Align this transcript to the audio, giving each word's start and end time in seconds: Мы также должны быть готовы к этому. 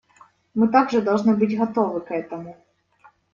Мы 0.55 0.67
также 0.69 0.99
должны 1.03 1.35
быть 1.35 1.55
готовы 1.55 2.01
к 2.01 2.09
этому. 2.09 2.57